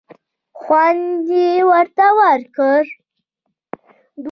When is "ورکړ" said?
2.19-2.81